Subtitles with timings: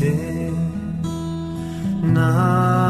[0.00, 0.50] Намайг
[2.02, 2.89] тавшруулаа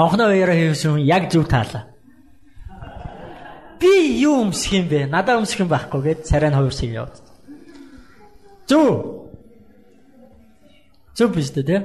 [0.00, 1.84] Онхноо уяраа хийсэн яг зөв таалаа.
[3.80, 3.92] Би
[4.24, 5.04] юу өмсөх юм бэ?
[5.06, 7.16] Надаа өмсөх юм байхгүй гэд царай нь хувирсыг яваад.
[8.64, 8.88] Зөв.
[11.12, 11.76] Зөв биш үү те?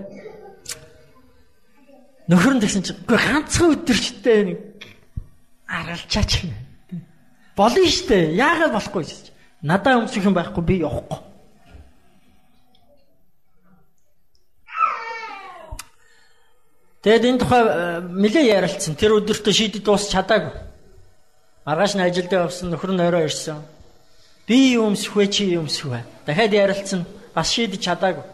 [2.32, 4.60] Нөхөр нь тэгсэн чинь үгүй ганцхан өдөрчтэй нэг
[5.68, 6.56] аргалчаач юм.
[7.60, 8.32] Болно штэ.
[8.32, 9.32] Яагаад болохгүй гэж.
[9.60, 11.35] Надаа өмсөх юм байхгүй би явахгүй.
[17.06, 18.98] Тэгэд энэ тухай э, нэлээ ярилцсан.
[18.98, 20.58] Тэр өдөртөө шийдэд дуусч чадаагүй.
[21.62, 23.62] Маргааш нь ажилд явсан нөхөр нь орой ирсэн.
[24.50, 26.02] Би юу өмсөх вэ чи юу өмсөх вэ?
[26.26, 27.06] Дахиад ярилцсан.
[27.38, 28.26] Бас шийдэж чадаагүй.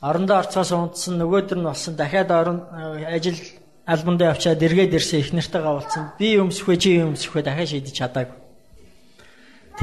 [0.00, 1.92] Орондоо орцоос унтсан нөгөөдөр нь болсон.
[2.00, 3.36] Дахиад орон э, ажил
[3.84, 6.16] албандаа явчаад эргээд ирсэн их нартайгаа уулзсан.
[6.16, 7.44] Би юу өмсөх вэ чи юу өмсөх вэ?
[7.44, 8.40] Дахиад шийдэж чадаагүй.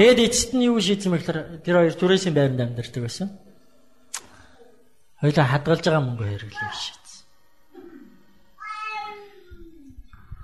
[0.01, 3.29] Тэгэд эцэст нь юу шийдсэн мэхлэр тэр хоёр түрээсийн байранд амьдардаг байсан.
[5.21, 7.00] Хоёлаа хадгалж байгаа мөнгө хэрэглэв шээ.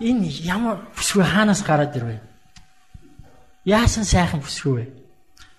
[0.00, 2.20] Энэ ямар бүсгүй хаанаас гараад ирвэ?
[3.68, 4.84] Яасан сайхан бүсгүй вэ?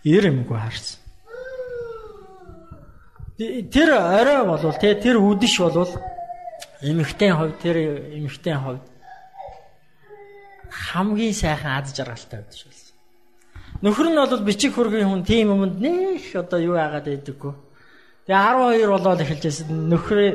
[0.03, 0.97] Ир юмгүй харсан.
[3.37, 5.93] Тэр орой болвол те тэр үдэш болвол
[6.81, 7.77] эмэгтэй хувь тэр
[8.17, 8.81] эмэгтэй хувь
[10.69, 12.95] хамгийн сайхан аз жаргалтай үдэш болсон.
[13.85, 17.53] Нөхөр нь бол бичиг хөргийн хүн тийм юмд нэх одоо юу яагаад байдаггүй.
[18.25, 20.29] Тэгээ 12 болоод эхэлжсэн нөхрөө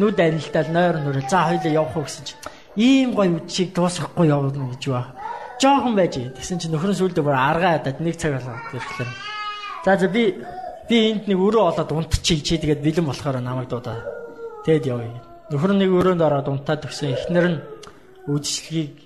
[0.00, 2.40] нүд анилтал нойр нүрэл за хоёлаа явах уу гэсэн чинь
[2.76, 5.14] ийм гоё үдшийг дуусгахгүй явна гэж ба.
[5.60, 6.14] Жохон байж.
[6.18, 9.10] Тэгсэн чинь нөхөр нь сүлдө бүр аргаа хадаад нэг цаг болоод ирэхлээр.
[9.84, 10.36] За за би
[10.90, 14.02] Би энд нэг өрөө олоод унтчих чи тэгээд бэлэн болохоор намайг дуудаа.
[14.66, 15.22] Тэгэд явъя.
[15.54, 17.14] Нөхөр нэг өрөөнд ороод унтаад өгсөн.
[17.14, 17.62] Эхнэр нь
[18.26, 18.98] үдшилгийг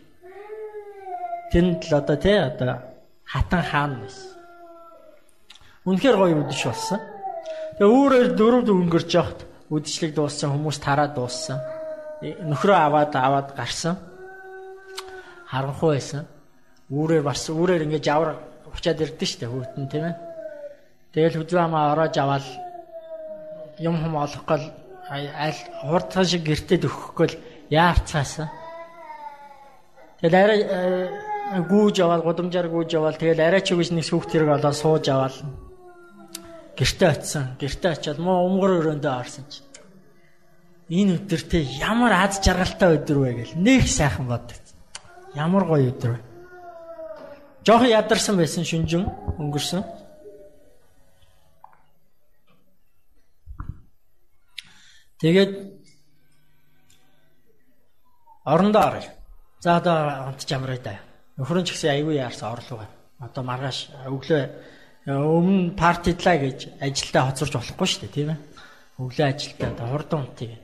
[1.52, 2.80] тэнд л одоо тий одоо
[3.28, 4.33] хатан хаан байсан.
[5.85, 7.00] Үнэхээр гоё үдэш болсон.
[7.76, 11.61] Тэгээ өөрөөр дөрөв өнгөрч явахт үдшилэг дууссан хүмүүс тараад дууссан.
[12.25, 13.97] Нөхрөө аваад аваад гарсан.
[15.50, 16.25] Харанхуй байсан.
[16.88, 18.40] Үүрээр бас үүрээр ингэж авар
[18.73, 20.16] учаад ирдэ штэ хүүтэн тийм ээ.
[21.12, 22.47] Тэгэл хүзүү хамаа ороож аваад
[23.78, 24.73] юм хум олохгүй
[25.11, 27.40] аль хурдхан шиг гэртед өгөхгүй л
[27.71, 28.49] яарцаасан.
[30.21, 34.57] Тэгэл арай э, гүүж аваад гудамжаар гүүж аваад тэгэл арай ч үгүйс нэг сүхт хэрэг
[34.57, 35.37] олоод сууж аваад
[36.73, 37.47] гэртээ очисон.
[37.61, 39.61] Гэртээ очиад муу умгар өрөөндөө орсон чи.
[40.88, 44.60] Энэ өдөртэй ямар аз жаргалтай өдөр вэ гэл нэг сайхан боддог.
[45.34, 46.20] Ямар гоё өдөр вэ.
[47.64, 49.08] Жохон ядарсан байсан шүнжин
[49.40, 49.80] өнгөрсөн.
[55.24, 55.52] Тэгээд
[58.44, 59.08] орондоо оръё.
[59.60, 61.00] За одоо онтч амраа да.
[61.40, 62.84] Нөхөр нь ч гэсэн айгүй яарсан орлого.
[63.24, 64.42] Одоо маргааш өглөө
[65.08, 68.38] өмнө партидлаа гэж ажилдаа хоцорч болохгүй шүү дээ, тийм ээ.
[69.00, 70.63] Өглөө ажилдаа одоо хурдан унтыг.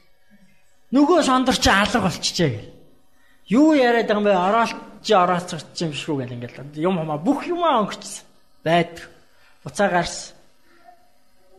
[0.91, 2.69] Нөгөө сондор чи алга болчихжээ гэл.
[3.47, 4.33] Юу яриад байгаа юм бэ?
[4.35, 8.27] Ороолч орооцогч юм шүү гэл ингээл юм хамаа бүх юмаа өнгөцсөн.
[8.63, 9.07] Байд.
[9.63, 10.35] Буцаа гарсан.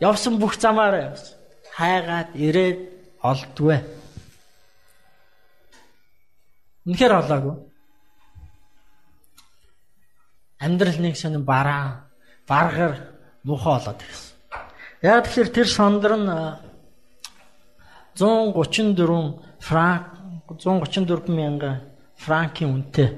[0.01, 1.37] Явсан бүх замаараа явсан.
[1.73, 2.79] Хайгаад ирээд
[3.23, 3.79] олдгүй.
[6.87, 7.57] Үнэхээр олоогүй.
[10.63, 12.07] Амьдрал нэг сонин бараа,
[12.47, 12.95] баргар
[13.43, 14.35] муухай болоод ирсэн.
[15.03, 16.31] Яг тэгэхээр тэр сондор нь
[18.17, 20.05] 134 франк
[20.49, 21.81] 134 мянган
[22.17, 23.09] франкийн үнэтэй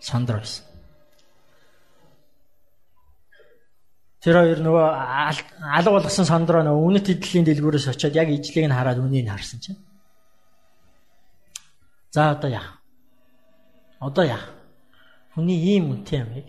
[0.00, 0.64] сондор байсан.
[4.22, 4.86] Тэр хоёр нөгөө
[5.66, 9.80] алга болгосон сондороо нөгөө үнэт эдлийн дэлгүүрээс очиод яг ижлийг нь хараад үнийг харсан чинь.
[12.14, 12.78] За одоо яах?
[13.98, 14.46] Одоо яах?
[15.34, 16.46] Хүний ийм үнэтэй юм яг.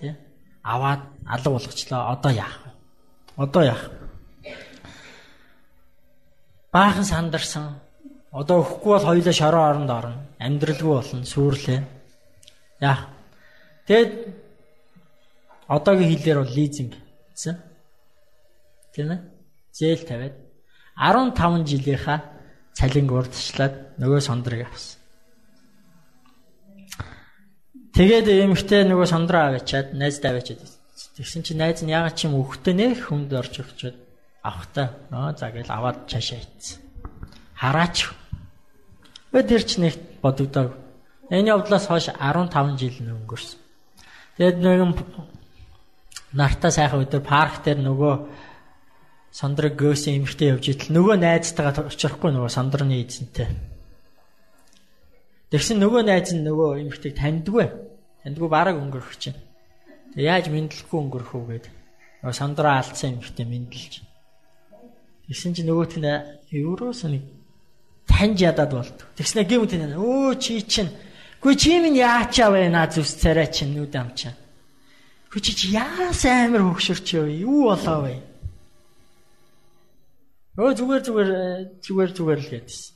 [0.00, 0.16] Тэ?
[0.62, 2.14] Аваад алга болгочлоо.
[2.14, 2.70] Одоо яах вэ?
[3.36, 3.90] Одоо яах?
[6.76, 7.80] Баахан сандарсан.
[8.36, 10.28] Одоо өхгүй бол хоёулаа шороо оронд орно.
[10.36, 11.80] Амьдралгүй болно, сүрлээ.
[12.84, 13.08] Яах?
[13.88, 14.12] Тэгэд
[15.72, 16.92] одоогийн хэлээр бол лизинг
[17.32, 17.56] гэсэн.
[18.92, 19.20] Тийм ээ?
[19.72, 20.36] Зээл тавиад
[21.00, 22.18] 15 жилийнхаа
[22.76, 25.00] цалинг урдчлаад нөгөө сондрыг авсан.
[27.96, 30.60] Тэгээд эмэгтэй нөгөө сондроо аваачаад найздаа аваачаад
[31.16, 34.05] тэгсэн чинь найз нь ягаад ч юм өгөхтэй нэх хүнд орж өгчөөд
[34.46, 36.78] авахтаа нөө за гээл аваад цаашаа ийцсэн.
[37.58, 37.96] Хараач.
[39.34, 40.72] Тэр ч нэг бодогдоог.
[41.28, 43.60] Энэ явдлаас хойш 15 жил өнгөрсөн.
[44.38, 44.80] Тэгээд нэг
[46.32, 48.14] нартаа сайхан өдөр парк дээр нөгөө
[49.32, 53.48] сандраг гөөсөн эмхтэй явж итэл нөгөө найзтайгаа очихгүй нөгөө сандраны эзэнтэй.
[55.52, 57.66] Тэгсэн нөгөө найз нь нөгөө эмхтэйг таньдгүй.
[58.24, 59.36] Таньдгүй бараг өнгөрөх чинь.
[60.16, 61.66] Тэг яаж мэдлэхгүй өнгөрөх үү гээд
[62.24, 64.05] нөгөө сандраа алдсан эмхтэй мэдлж.
[65.26, 66.08] Тэгсэн чинь нөгөөт нь
[66.54, 67.22] евроос нэг
[68.06, 68.98] таньж ядаад болт.
[69.18, 70.90] Тэгснэ гэмт энэ өө чи чинь
[71.46, 74.34] Гүй чи минь яачаа наа зүс царай чинь нүд амчаа.
[75.30, 78.18] Гүй чи яас амар хөксөрч юу болоо вэ?
[80.58, 81.30] Өө зүгээр зүгээр
[81.84, 82.94] зүгээр зүгээр л гэдсэн.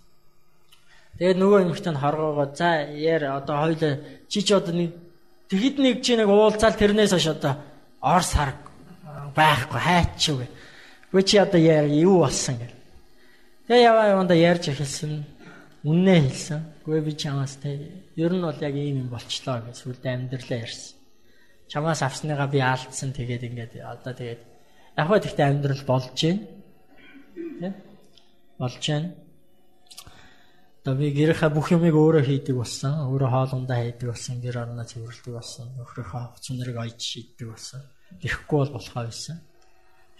[1.21, 4.91] Тэгээд нөгөө эмэгтэй нь хоргоогоо за яар одоо хоёул чи ч одоо нэг
[5.53, 7.55] тэгэд нэг чи нэг уулзаал тэрнээс хойш одоо
[8.01, 8.57] ор сар
[9.37, 10.47] байхгүй хайчих вэ.
[11.11, 12.77] Чи одоо яар юу болсон гэл.
[13.67, 15.27] Тэгээ яваа яванда ярьж эхэлсэн.
[15.83, 16.61] Үннээ хэлсэн.
[16.87, 20.95] Гүй би чамаас те ер нь бол яг ийм юм болчлоо гэж сүлд амьдралаа ярьсан.
[21.67, 24.43] Чамаас авсныгаа би алдсан тэгээд ингээд одоо тэгээд
[24.99, 26.47] яг хөө тэгтээ амьдрал болж байна.
[27.59, 27.69] Тэ?
[28.59, 29.11] Болж байна.
[30.81, 33.11] Одоо би гэрийнхаа бүх юмыг өөрөө хийдэг болсон.
[33.11, 34.39] Өөрөө хоолундаа хийдэг болсон.
[34.39, 35.67] Гэр орноо цэвэрлэдэг болсон.
[35.75, 37.83] Нөхрийнхөө хувц нэрийг ойж шийддэг болсон.
[38.23, 39.37] Ирэхгүй бол болохоо байсан.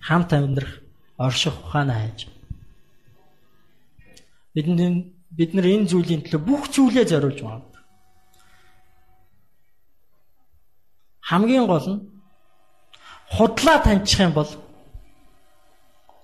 [0.00, 0.72] хамт амьдрах
[1.18, 2.28] орших ухаанаа хайж.
[4.54, 7.68] Бидний бид нар энэ зүйлийн төлөө бүх зүйлээ зориулж байна.
[11.28, 12.00] Хамгийн гол нь
[13.36, 14.50] худлаа таньчих юм бол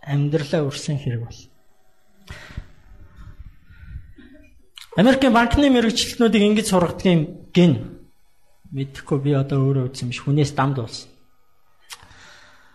[0.02, 1.40] амьдралаа өрсөн хэрэг бол.
[4.96, 7.20] Америкийн банкны мэрэгчлэтнүүдийг ингэж сургадгийн
[7.52, 7.72] гин
[8.72, 11.13] мэдхгүй би одоо өөрөө үзсэн биш хүнээс дамд болсон.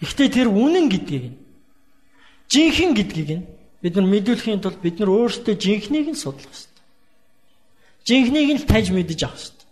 [0.00, 1.36] Гэхдээ тэр үнэн гэдгийг нь
[2.48, 3.44] жинхэнэ гэдгийг нь
[3.82, 6.84] бид нар мэдүүлэхийн тулд бид нар өөрсдөө жинхнийг нь судлах хэрэгтэй.
[8.06, 9.66] Жинхнийг нь таньж мэдэж авах хэрэгтэй.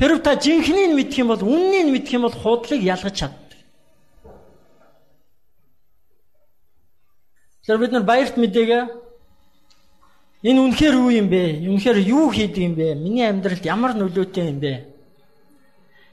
[0.00, 3.60] Хэрв та жинхнийг нь мэдэх юм бол үннийг нь мэдэх юм бол худлыг ялгаж чаддаг.
[7.68, 8.82] Тэр бид нар баярт мэдээгээ
[10.42, 11.62] Энэ үнэхээр юу юм бэ?
[11.70, 12.98] Үнэхээр юу хийдэг юм бэ?
[12.98, 14.91] Миний амьдралд ямар нөлөөтэй юм бэ?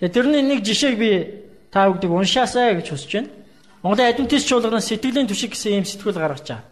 [0.00, 1.10] Тэгээ тэрний нэг жишээг би
[1.72, 3.30] та бүгдийг уншаасаа гэж хүсэж байна.
[3.82, 6.64] Монголын адвентист чуулганы сэтгэлийн түшиг гэсэн ийм сэтгүүл гаргаж байгаа.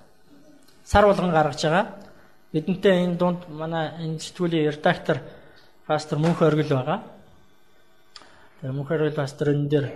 [0.84, 1.84] Сар болгон гаргаж байгаа.
[2.52, 5.24] Бидэнтэй энэ дунд манай энэ сэтгүүлийн редактор
[5.86, 7.00] пастор Мөнх Оргил байгаа.
[8.60, 9.86] Тэр Мөнх Оргил пастор энэ дээр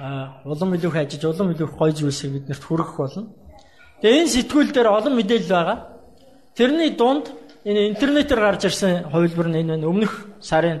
[0.00, 3.32] а улам илүү хажиж улам илүү гоё зүйлсийг биднэрт хүргэх болно.
[4.04, 5.78] Тэгээ энэ сэтгүүл дээр олон мэдээлэл байгаа.
[6.56, 7.32] Тэрний дунд
[7.64, 10.80] энэ интернетээр гарч ирсэн хувилбар нь энэ өмнөх сарын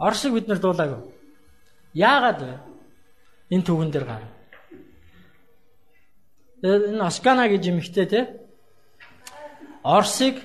[0.00, 1.00] Оршиг бид нар дуулаагүй.
[1.94, 2.54] Яагаад вэ?
[3.50, 4.24] Энэ түүхэн дээр гар.
[6.62, 8.20] Энэ Оскана гэж юмхтэй те.
[9.84, 10.40] Орсыг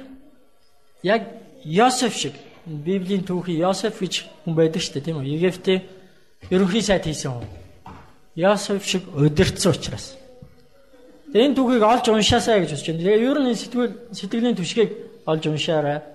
[1.04, 1.24] яг
[1.64, 2.34] Йосеф шиг
[2.66, 5.32] Библийн түүхий Йосеф гэж хүн байдаг шүү дээ тийм үү?
[5.40, 5.82] Египтийн
[6.50, 7.48] ерөнхий сайд хийсэн хүн.
[8.36, 10.18] Йосеф шиг удирдсан учраас.
[11.34, 13.00] Энэ түүхийг олж уншаасаа гэж бодож байна.
[13.00, 14.92] Тэгээ ер нь сэтгэл сэтгэлийн түшгийг
[15.28, 16.15] олж уншаарай.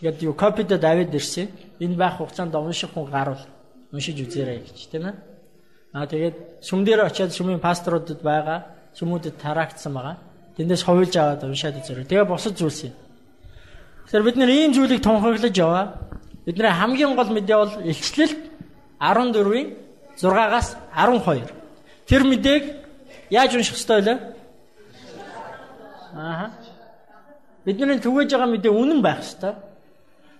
[0.00, 1.48] Яд юу копидо Давид ирсэн.
[1.78, 3.40] Энэ байх хугацаанд унших хүн гарвал
[3.92, 5.14] уншиж үзээрэй гэж тийм ээ.
[5.94, 10.16] Аа тэгээд сүм дээр очиад сүмийн пасторудад байгаа сүмүүдэд тараагдсан байгаа.
[10.56, 12.04] Тэндээс ховилж аваад уншаад үзээрэй.
[12.04, 12.94] Тэгээ босод зүйлс юм.
[14.06, 15.94] Тэгэхээр бид нэр ийм зүйлийг тунхаглаж яваа.
[16.46, 18.40] Бидний хамгийн гол мэдээ бол илчлэлт
[18.98, 19.68] 14-ийн
[20.18, 21.50] 6-аас 12.
[22.06, 22.64] Тэр мэдээг
[23.30, 24.14] яаж унших ёстой вэ?
[26.14, 26.50] Аа.
[27.64, 29.54] Бидний түгэж байгаа мэдээ үнэн байх ёстой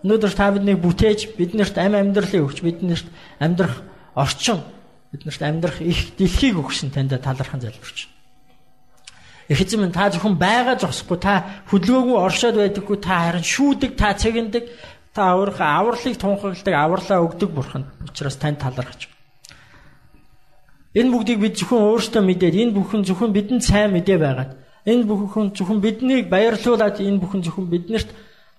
[0.00, 3.84] Өнөөдөр та биднийг бүтээж, биднэрт ам амьдралыг өгч, биднэрт амьдрах
[4.16, 4.64] орчин,
[5.12, 8.08] биднэрт амьдрах их дэлхийг өгсөн танд талархан залбирч.
[9.50, 14.14] Их эзэм минь та зөвхөн байгаа зогсохгүй, та хөдөлгөөгүй оршоод байдаггүй, та харин шүүдэг, та
[14.14, 14.64] цэгэндэг,
[15.12, 17.84] та өөрийнхөө авралыг тунхагладаг, авралаа өгдөг бурхан.
[18.06, 19.10] Учираас танд талархаж.
[20.94, 24.54] Энэ бүгдийг бид зөвхөн өөрсдөө мэдээд, энэ бүхэн зөвхөн бидэнд сайн мэдээ байгаад,
[24.86, 28.10] энэ бүхэн зөвхөн биднийг баярлуулад, энэ бүхэн зөвхөн биднэрт